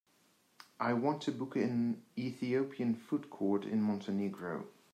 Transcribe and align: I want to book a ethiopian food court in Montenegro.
I 0.79 0.93
want 0.93 1.21
to 1.21 1.31
book 1.31 1.55
a 1.55 1.93
ethiopian 2.17 2.95
food 2.95 3.29
court 3.29 3.65
in 3.65 3.83
Montenegro. 3.83 4.65